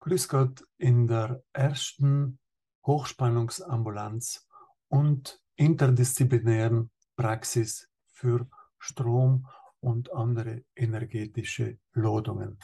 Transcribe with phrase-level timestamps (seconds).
[0.00, 2.38] Grüß Gott in der ersten
[2.86, 4.46] Hochspannungsambulanz
[4.86, 8.48] und interdisziplinären Praxis für
[8.78, 9.48] Strom
[9.80, 12.60] und andere energetische Lodungen.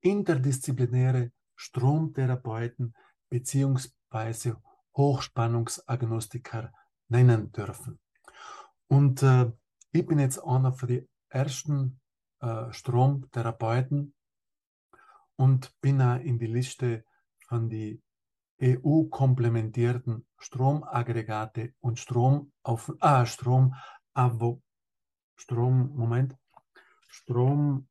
[0.00, 2.94] interdisziplinäre Stromtherapeuten
[3.28, 4.54] bzw.
[4.96, 6.72] Hochspannungsagnostiker
[7.08, 8.00] nennen dürfen.
[8.88, 9.52] Und äh,
[9.92, 12.00] ich bin jetzt einer von den ersten
[12.40, 14.14] äh, Stromtherapeuten
[15.36, 17.04] und bin auch in die Liste
[17.46, 18.02] von den
[18.62, 23.74] EU-komplementierten Stromaggregate und Strom auf ah, Strom,
[25.34, 26.36] Strom, Moment,
[27.08, 27.88] Strom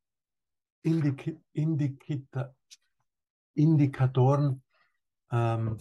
[0.84, 2.56] Indikita,
[3.54, 4.64] Indikatoren
[5.32, 5.78] ähm,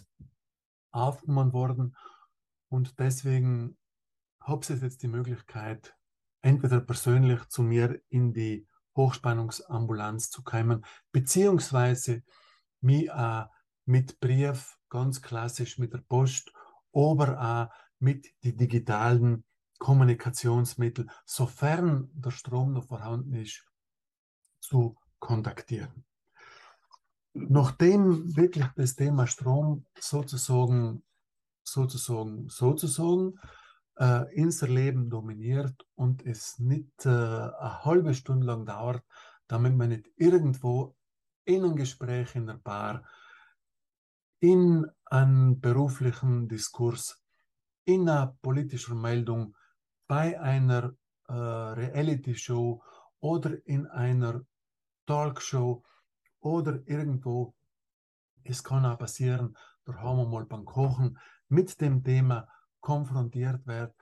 [0.91, 1.97] aufgenommen worden
[2.69, 3.78] und deswegen
[4.41, 5.97] habe ich jetzt die Möglichkeit,
[6.42, 8.66] entweder persönlich zu mir in die
[8.97, 12.22] Hochspannungsambulanz zu kommen, beziehungsweise
[12.80, 13.48] mich auch
[13.91, 16.52] mit Brief ganz klassisch mit der Post,
[16.92, 19.44] aber auch mit den digitalen
[19.78, 23.66] Kommunikationsmitteln, sofern der Strom noch vorhanden ist,
[24.60, 26.05] zu kontaktieren.
[27.32, 31.03] Nachdem wirklich das Thema Strom sozusagen,
[31.65, 33.38] sozusagen, sozusagen
[33.97, 39.03] äh, unser Leben dominiert und es nicht äh, eine halbe Stunde lang dauert,
[39.48, 40.97] damit man nicht irgendwo
[41.44, 43.04] in einem Gespräch in der Bar
[44.41, 47.23] in einem beruflichen Diskurs,
[47.84, 49.55] in einer politischen Meldung,
[50.06, 50.95] bei einer
[51.28, 52.83] äh, Reality-Show
[53.21, 54.43] oder in einer
[55.06, 55.84] Talkshow
[56.41, 57.55] oder irgendwo.
[58.43, 61.19] Es kann auch passieren, da haben wir mal beim Kochen
[61.49, 62.49] mit dem Thema
[62.81, 63.95] konfrontiert wird,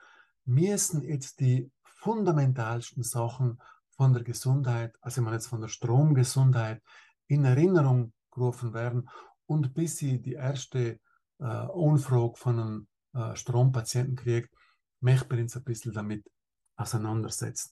[0.45, 6.81] müssen jetzt die fundamentalsten Sachen von der Gesundheit, also ich meine jetzt von der Stromgesundheit,
[7.27, 9.09] in Erinnerung gerufen werden
[9.49, 10.99] und bis sie die erste
[11.39, 14.53] äh, Anfrage von einem äh, Strompatienten kriegt,
[14.99, 16.29] möchte man uns ein bisschen damit
[16.75, 17.71] auseinandersetzen.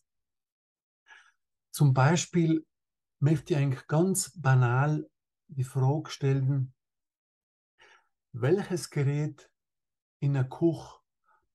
[1.72, 2.66] Zum Beispiel
[3.20, 5.08] möchte ich eigentlich ganz banal
[5.48, 6.74] die Frage stellen,
[8.32, 9.50] welches Gerät
[10.20, 11.00] in der Kuch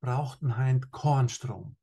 [0.01, 1.77] braucht ein Heint Kornstrom?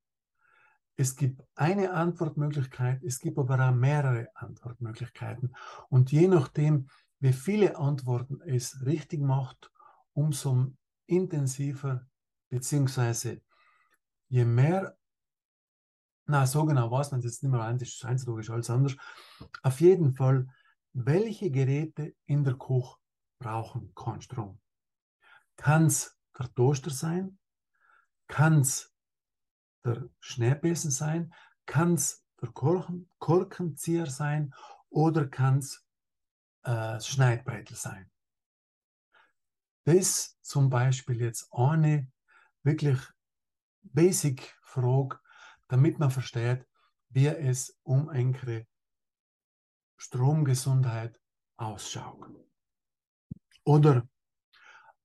[0.96, 5.56] Es gibt eine Antwortmöglichkeit, es gibt aber auch mehrere Antwortmöglichkeiten.
[5.90, 9.72] Und je nachdem, wie viele Antworten es richtig macht,
[10.13, 10.72] umso
[11.06, 12.07] intensiver,
[12.50, 13.41] beziehungsweise
[14.30, 14.97] je mehr,
[16.25, 18.96] na, so genau weiß man jetzt nicht mehr, das ist eins logisch, alles anders.
[19.63, 20.47] Auf jeden Fall,
[20.94, 22.96] welche Geräte in der Küche
[23.40, 24.59] brauchen keinen Strom?
[25.56, 27.40] Kann es der Toaster sein?
[28.28, 28.94] Kann es
[29.84, 31.34] der Schneebesen sein?
[31.66, 34.53] Kann es der Korken, Korkenzieher sein?
[34.90, 35.86] Oder kann es
[36.64, 38.09] äh, Schneidbrettel sein.
[39.86, 42.12] Das zum Beispiel jetzt eine
[42.64, 43.00] wirklich
[43.81, 45.19] basic Frage,
[45.68, 46.66] damit man versteht,
[47.09, 48.68] wie es um enkere
[49.98, 51.19] Stromgesundheit
[51.58, 52.30] ausschaut.
[53.64, 54.08] Oder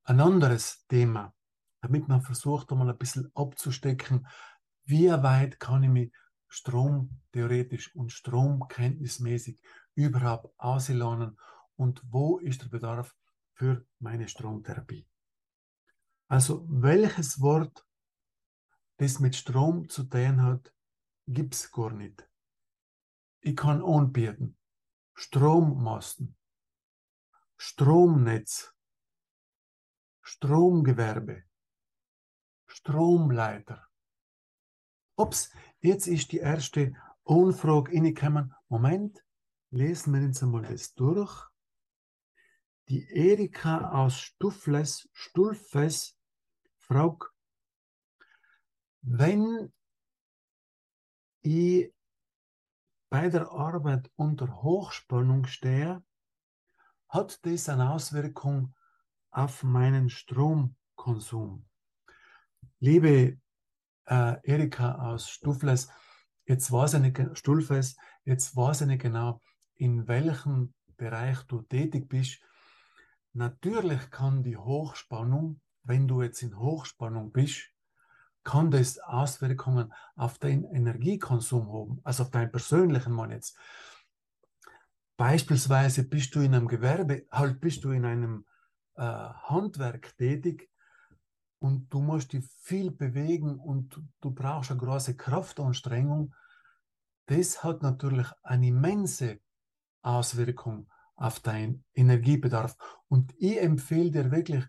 [0.05, 1.35] ein anderes Thema,
[1.81, 4.27] damit man versucht, einmal ein bisschen abzustecken,
[4.85, 6.13] wie weit kann ich mich
[6.49, 9.61] stromtheoretisch und stromkenntnismäßig
[9.95, 11.39] überhaupt auslernen
[11.77, 13.17] und wo ist der Bedarf
[13.53, 15.07] für meine Stromtherapie.
[16.29, 17.87] Also welches Wort,
[18.97, 20.73] das mit Strom zu tun hat,
[21.27, 22.29] gibt es gar nicht.
[23.41, 24.57] Ich kann anbieten.
[25.17, 26.37] Strommasten,
[27.57, 28.75] Stromnetz,
[30.23, 31.45] Stromgewerbe,
[32.67, 33.87] Stromleiter.
[35.17, 38.53] Ups, jetzt ist die erste Anfrage reingekommen.
[38.69, 39.25] Moment,
[39.75, 41.49] lesen wir uns einmal das durch.
[42.89, 46.17] Die Erika aus Stuffles, Stulfes
[46.77, 47.31] fragt,
[49.03, 49.73] wenn
[51.41, 51.93] ich
[53.11, 56.05] bei der Arbeit unter Hochspannung stehe,
[57.09, 58.75] hat das eine Auswirkung
[59.31, 61.67] auf meinen Stromkonsum.
[62.79, 63.39] Liebe
[64.07, 65.89] äh, Erika aus Stufles,
[66.45, 69.41] jetzt weiß ich nicht, Stulfes, jetzt weiß ich nicht genau,
[69.85, 72.41] in welchem Bereich du tätig bist.
[73.35, 77.71] Natürlich kann die Hochspannung, wenn du jetzt in Hochspannung bist,
[78.45, 83.59] kann das Auswirkungen auf deinen Energiekonsum haben, also auf deinen persönlichen Mann jetzt.
[85.17, 88.47] Beispielsweise bist du in einem Gewerbe, halt bist du in einem
[88.97, 90.71] äh, Handwerk tätig
[91.59, 96.35] und du musst dich viel bewegen und du brauchst eine große Kraftanstrengung.
[97.27, 99.41] Das hat natürlich eine immense
[100.05, 100.87] Auswirkung
[101.17, 102.77] auf deinen Energiebedarf.
[103.09, 104.65] Und ich empfehle dir wirklich,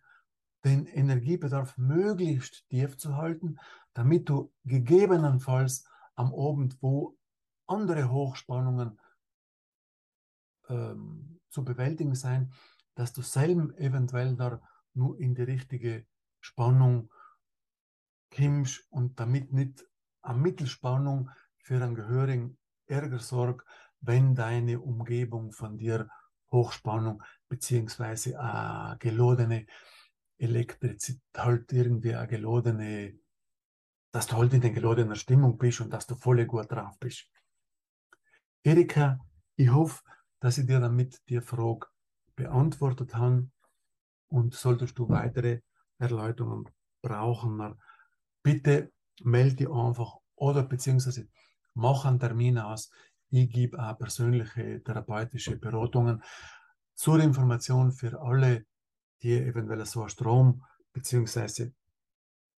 [0.63, 3.59] den Energiebedarf möglichst tief zu halten,
[3.93, 7.15] damit du gegebenenfalls am Abend, wo
[7.67, 8.99] andere Hochspannungen
[10.69, 12.51] ähm, zu bewältigen sein,
[12.95, 14.59] dass du selber eventuell da
[14.93, 16.07] nur in die richtige
[16.39, 17.11] Spannung
[18.35, 19.85] kommst und damit nicht
[20.21, 23.67] eine Mittelspannung für einen gehörigen Ärger sorgt,
[24.05, 26.09] wenn deine Umgebung von dir
[26.51, 29.65] Hochspannung beziehungsweise eine geladene
[30.37, 33.19] Elektrizität halt irgendwie eine geladene,
[34.11, 37.29] dass du halt in der geladenen Stimmung bist und dass du voll gut drauf bist.
[38.63, 39.19] Erika,
[39.55, 40.01] ich hoffe,
[40.39, 41.87] dass ich dir damit die Frage
[42.35, 43.49] beantwortet habe
[44.27, 45.61] und solltest du weitere
[45.97, 46.69] Erläuterungen
[47.01, 47.75] brauchen,
[48.43, 48.91] bitte
[49.23, 51.27] melde dich einfach oder beziehungsweise
[51.73, 52.91] mach einen Termin aus.
[53.29, 56.23] Ich gebe auch persönliche therapeutische Beratungen
[56.93, 58.65] zur Information für alle
[59.21, 61.71] die eventuell so eine Strom- bzw.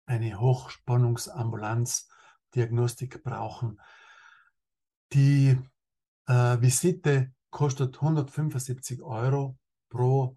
[0.06, 3.78] eine Hochspannungsambulanz-Diagnostik brauchen.
[5.12, 5.58] Die
[6.26, 9.58] äh, Visite kostet 175 Euro
[9.88, 10.36] pro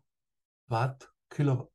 [0.68, 1.72] Watt, Kilo,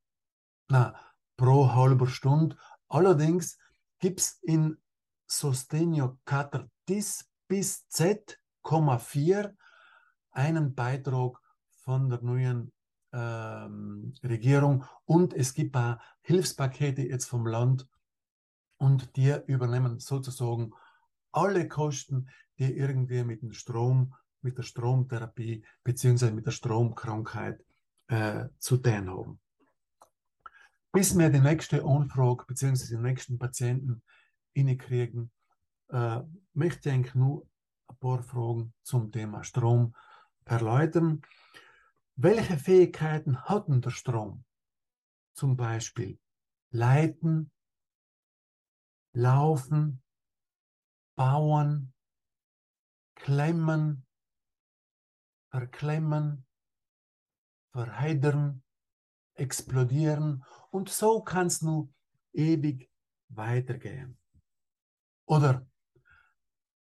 [0.69, 0.95] na,
[1.37, 2.57] pro halber Stunde.
[2.89, 3.59] Allerdings
[3.99, 4.79] gibt es in
[5.27, 7.89] Sostenio Kater DIS bis
[8.65, 9.55] Z,4
[10.33, 11.39] einen Beitrag
[11.85, 12.73] von der neuen
[13.13, 17.87] ähm, Regierung und es gibt auch Hilfspakete jetzt vom Land
[18.79, 20.73] und die übernehmen sozusagen
[21.31, 22.29] alle Kosten,
[22.59, 27.65] die irgendwie mit dem Strom, mit der Stromtherapie beziehungsweise mit der Stromkrankheit
[28.09, 29.41] äh, zu tun haben.
[30.93, 34.03] Bis wir die nächste Anfrage beziehungsweise den nächsten Patienten
[34.79, 35.33] kriegen,
[35.89, 36.21] äh,
[36.53, 37.47] möchte ich eigentlich nur
[37.89, 39.95] ein paar Fragen zum Thema Strom
[40.45, 41.23] erläutern.
[42.17, 44.45] Welche Fähigkeiten hat denn der Strom?
[45.35, 46.19] Zum Beispiel
[46.71, 47.51] leiten,
[49.13, 50.03] laufen,
[51.17, 51.93] bauen,
[53.15, 54.07] klemmen,
[55.51, 56.47] verklemmen,
[57.73, 58.63] verheddern,
[59.35, 61.93] explodieren und so kann es nur
[62.33, 62.91] ewig
[63.29, 64.19] weitergehen.
[65.27, 65.67] Oder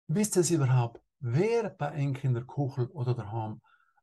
[0.08, 3.60] wisst ihr überhaupt, wer bei Enk in der Kuchel oder daheim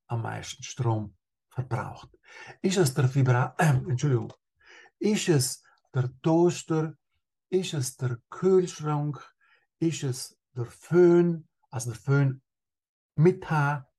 [0.07, 1.15] am meisten Strom
[1.49, 2.09] verbraucht?
[2.61, 4.31] Ist es der Vibra äh, Entschuldigung,
[4.99, 5.63] ist es
[5.93, 6.93] der Toaster,
[7.49, 9.19] ist es der Kühlschrank,
[9.79, 12.41] ist es der Föhn, also der Föhn
[13.15, 13.89] mit Haar,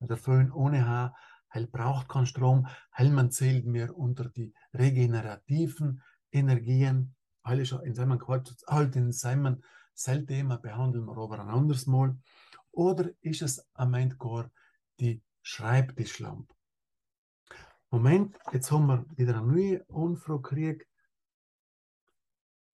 [0.00, 1.14] der Föhn ohne Haar,
[1.52, 7.94] Heil braucht keinen Strom, heil man zählt mir unter die regenerativen Energien, heil ist in
[7.94, 8.20] seinem
[8.68, 9.62] halt in seinem
[10.04, 12.16] Thema behandeln wir aber ein anderes Mal.
[12.70, 14.50] Oder ist es am Ende gar
[15.00, 16.54] die Schreibtischlampe.
[17.90, 20.88] Moment, jetzt haben wir wieder eine neue Anfrage gekriegt.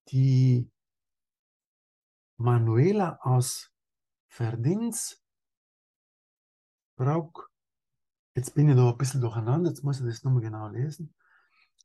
[0.08, 0.68] Die
[2.36, 3.70] Manuela aus
[4.26, 5.22] Verdins
[6.96, 7.48] braucht,
[8.34, 11.14] jetzt bin ich da ein bisschen durcheinander, jetzt muss ich das nochmal genau lesen.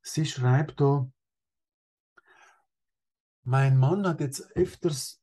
[0.02, 1.10] Sie schreibt da,
[3.44, 5.22] mein Mann hat jetzt öfters,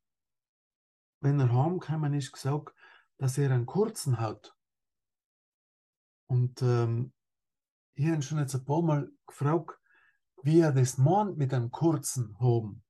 [1.26, 2.73] wenn er heimgekommen ist, gesagt,
[3.18, 4.56] dass er einen kurzen hat.
[6.28, 7.12] Und ähm,
[7.95, 9.76] ich habe schon jetzt ein paar Mal gefragt,
[10.45, 12.85] wie er das meint mit einem kurzen haben.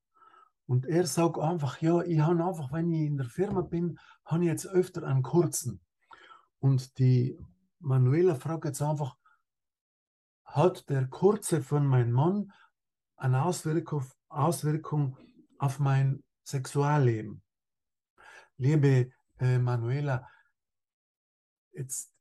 [0.67, 4.45] Und er sagt einfach, ja, ich habe einfach, wenn ich in der Firma bin, habe
[4.45, 5.81] ich jetzt öfter einen kurzen.
[6.59, 7.39] Und die
[7.79, 9.17] Manuela fragt jetzt einfach,
[10.45, 12.53] hat der kurze von meinem Mann
[13.17, 15.17] eine Auswirkung, Auswirkung
[15.59, 17.46] auf mein Sexualleben?
[18.59, 20.29] Liebe äh, Manuela,
[21.73, 22.13] jetzt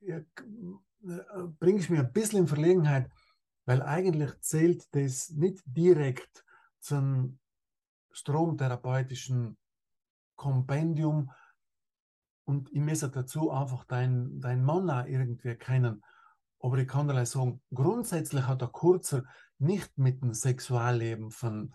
[0.00, 0.20] ja,
[1.58, 3.10] bringe ich mir ein bisschen in Verlegenheit,
[3.64, 6.44] weil eigentlich zählt das nicht direkt
[6.80, 7.38] zum
[8.12, 9.56] stromtherapeutischen
[10.36, 11.30] Kompendium
[12.44, 16.02] und ich muss dazu einfach deinen dein Mann auch irgendwie kennen.
[16.60, 19.24] Aber ich kann dir sagen, grundsätzlich hat der Kurzer
[19.58, 21.74] nicht mit dem Sexualleben von,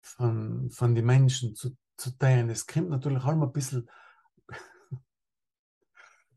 [0.00, 2.48] von, von den Menschen zu, zu teilen.
[2.50, 3.90] Es kommt natürlich allem ein bisschen,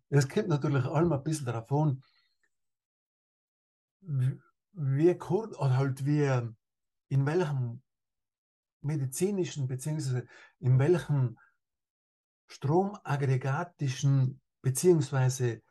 [0.10, 2.04] es kommt natürlich allem ein bisschen darauf an,
[4.74, 6.30] wie, kurz oder halt wie
[7.08, 7.82] in welchem
[8.82, 10.28] medizinischen beziehungsweise
[10.60, 11.40] in welchem
[12.48, 15.62] stromaggregatischen beziehungsweise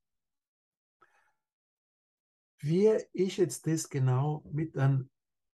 [2.60, 5.10] wie ist jetzt das genau mit einem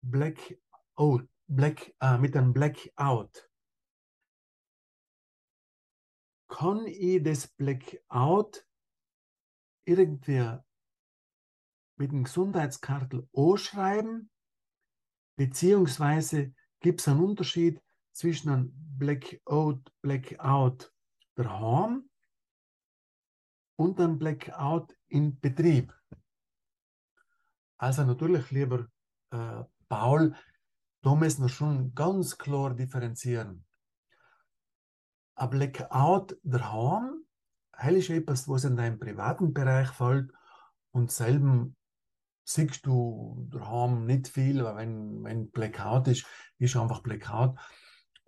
[0.02, 3.50] Blackout, Black, äh, mit einem Blackout?
[6.48, 8.66] Kann ich das Blackout
[9.84, 10.58] irgendwie
[11.96, 14.30] mit dem Gesundheitskartel anschreiben?
[15.36, 17.80] Beziehungsweise gibt es einen Unterschied
[18.12, 20.92] zwischen einem Blackout, Blackout
[21.34, 22.08] daheim
[23.76, 25.94] und dann Blackout in Betrieb.
[27.78, 28.86] Also natürlich, lieber
[29.30, 30.36] äh, Paul,
[31.02, 33.64] da müssen wir schon ganz klar differenzieren.
[35.34, 37.24] Ein Blackout daheim,
[37.74, 40.30] hell ist etwas, was in deinem privaten Bereich fällt
[40.90, 41.76] und selben
[42.44, 46.26] siehst du daheim nicht viel, weil wenn, wenn Blackout ist,
[46.58, 47.58] ist einfach Blackout.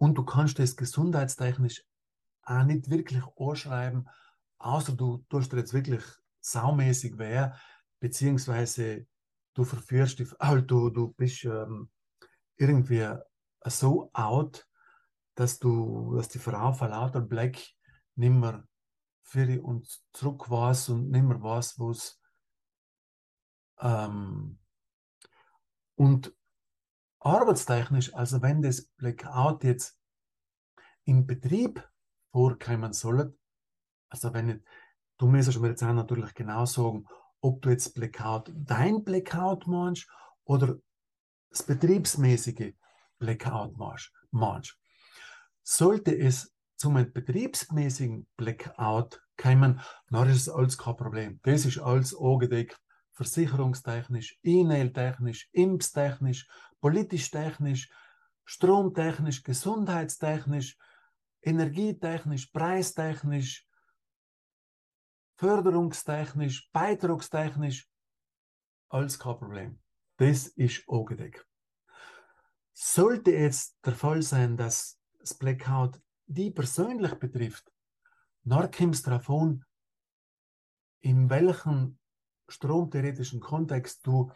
[0.03, 1.85] Und du kannst das gesundheitstechnisch
[2.43, 4.09] auch nicht wirklich anschreiben,
[4.59, 6.03] außer du tust dir jetzt wirklich
[6.41, 7.49] saumäßig weh,
[8.01, 9.07] beziehungsweise
[9.55, 11.89] du verführst dich, oh, du, du bist ähm,
[12.57, 13.15] irgendwie
[13.65, 14.67] so out,
[15.37, 17.61] dass du, dass die Frau von lauter Black
[18.17, 18.67] nimmer
[19.23, 21.41] für uns zurück weiß und nimmer
[21.79, 22.21] wo es
[23.79, 24.59] ähm,
[25.95, 26.35] und
[27.25, 29.99] arbeitstechnisch, also wenn das Blackout jetzt
[31.05, 31.89] im Betrieb
[32.33, 33.37] vorkommen soll,
[34.09, 34.61] also wenn nicht,
[35.19, 37.07] du müsstest mir jetzt auch natürlich genau sagen,
[37.41, 40.09] ob du jetzt Blackout, dein Blackout meinst
[40.45, 40.77] oder
[41.51, 42.75] das betriebsmäßige
[43.19, 43.77] Blackout
[44.31, 44.79] meinst.
[45.63, 51.41] Sollte es zum betriebsmäßigen Blackout kommen, dann ist es alles kein Problem.
[51.45, 52.81] Das ist alles angedeckt,
[53.13, 56.49] versicherungstechnisch, E-Mail-technisch, impfstechnisch,
[56.81, 57.91] politisch-technisch,
[58.45, 60.77] stromtechnisch, gesundheitstechnisch,
[61.43, 63.67] energietechnisch, preistechnisch,
[65.37, 67.89] förderungstechnisch, beitragstechnisch,
[68.89, 69.81] alles kein Problem.
[70.17, 71.47] Das ist angedeckt.
[72.73, 77.71] Sollte jetzt der Fall sein, dass das Blackout die persönlich betrifft,
[78.45, 79.65] dann kommt es darauf an,
[81.01, 81.99] in welchem
[82.49, 84.31] stromtheoretischen Kontext du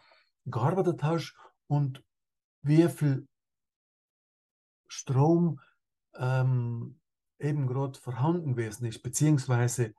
[0.45, 1.35] gearbeitet hast
[1.67, 2.03] und
[2.61, 3.27] wie viel
[4.87, 5.59] Strom
[6.15, 6.99] ähm,
[7.39, 9.93] eben gerade vorhanden gewesen ist, beziehungsweise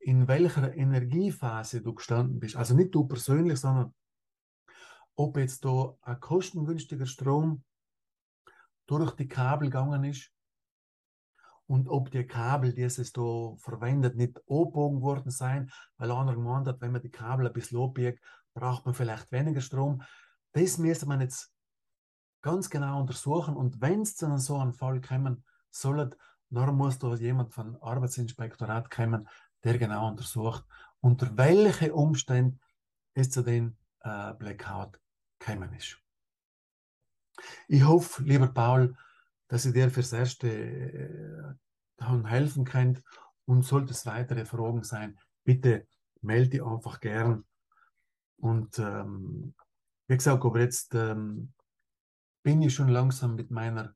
[0.00, 2.56] in welcher Energiephase du gestanden bist.
[2.56, 3.94] Also nicht du persönlich, sondern
[5.14, 7.64] ob jetzt da ein kostengünstiger Strom
[8.86, 10.32] durch die Kabel gegangen ist
[11.68, 16.66] und ob die Kabel, die es da verwendet, nicht abgebogen worden sein, weil einer gemeint
[16.66, 18.20] hat, wenn man die Kabel ein bisschen abbiegt,
[18.54, 20.02] braucht man vielleicht weniger Strom.
[20.52, 21.52] Das müsste man jetzt
[22.40, 26.10] ganz genau untersuchen und wenn es zu so einem Fall kommen soll,
[26.50, 29.28] dann muss da jemand von Arbeitsinspektorat kommen,
[29.62, 30.64] der genau untersucht,
[31.00, 32.60] unter welchen Umständen
[33.12, 34.98] es zu den äh, Blackout
[35.38, 35.98] gekommen ist.
[37.68, 38.96] Ich hoffe, lieber Paul,
[39.48, 41.54] dass ich dir fürs Erste äh,
[42.24, 43.02] helfen könnt
[43.46, 45.88] und sollte es weitere Fragen sein, bitte
[46.20, 47.44] melde dich einfach gern.
[48.36, 49.54] Und ähm,
[50.06, 51.52] wie gesagt, aber jetzt ähm,
[52.42, 53.94] bin ich schon langsam mit meiner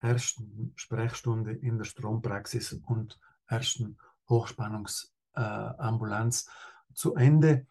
[0.00, 6.50] ersten Sprechstunde in der Strompraxis und ersten Hochspannungsambulanz äh,
[6.94, 7.66] zu Ende.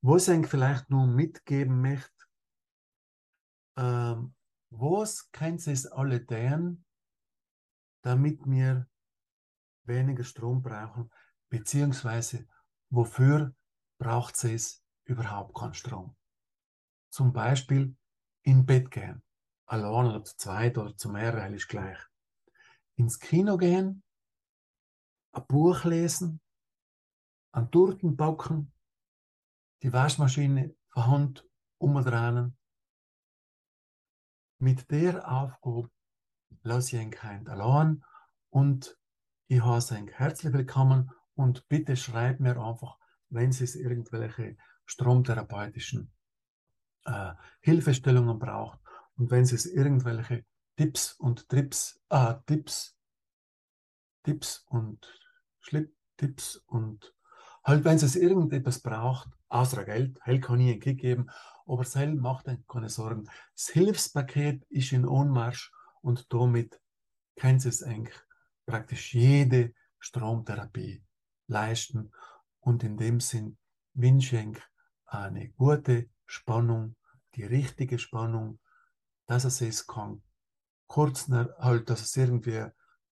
[0.00, 2.10] Was ich vielleicht nur mitgeben möchte,
[3.76, 4.34] ähm,
[4.74, 6.84] was Sie es alle tun,
[8.02, 8.88] damit wir
[9.84, 11.10] weniger Strom brauchen,
[11.48, 12.46] beziehungsweise
[12.90, 13.54] wofür
[13.98, 16.16] braucht sie es überhaupt keinen Strom?
[17.10, 17.96] Zum Beispiel
[18.42, 19.22] in Bett gehen,
[19.66, 21.98] allein oder zu zweit oder zu mehreren ist gleich.
[22.96, 24.02] Ins Kino gehen,
[25.32, 26.40] ein Buch lesen,
[27.52, 28.72] an Torten backen,
[29.82, 31.48] die Waschmaschine von Hand
[31.78, 32.56] umdrehen,
[34.62, 35.90] mit der Aufgabe
[36.62, 38.04] lasse ich euch heute allein
[38.48, 38.96] und
[39.48, 42.96] ich heiße euch herzlich willkommen und bitte schreibt mir einfach,
[43.28, 46.12] wenn es irgendwelche stromtherapeutischen
[47.06, 48.78] äh, Hilfestellungen braucht
[49.16, 50.44] und wenn es irgendwelche
[50.76, 52.96] Tipps und Trips, äh, Tipps,
[54.22, 55.04] Tipps und
[55.58, 57.12] Schlipptipps und
[57.64, 61.30] halt, wenn es irgendetwas braucht, außer Geld, Hell kann ich einen Kick geben,
[61.66, 63.28] aber Sel macht euch keine Sorgen.
[63.54, 66.80] Das Hilfspaket ist in Ohnmarsch und damit
[67.36, 68.18] könnt ihr es eigentlich
[68.66, 71.04] praktisch jede Stromtherapie
[71.46, 72.12] leisten.
[72.60, 73.58] Und in dem Sinn
[73.94, 74.62] wünsche ich
[75.06, 76.96] eine gute Spannung,
[77.34, 78.60] die richtige Spannung,
[79.26, 80.22] dass es es kann
[80.86, 82.66] kurzen, halt, dass es irgendwie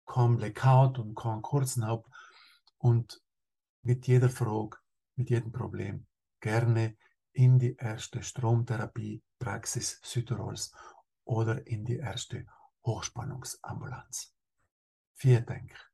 [0.04, 2.04] kein Blackout und keinen kurzen hat
[2.78, 3.22] und
[3.82, 4.76] mit jeder Frage,
[5.16, 6.06] mit jedem Problem
[6.40, 6.96] gerne
[7.32, 10.72] in die erste Stromtherapie-Praxis Südtirols
[11.24, 12.46] oder in die erste
[12.84, 14.34] Hochspannungsambulanz.
[15.14, 15.91] Vielen Dank.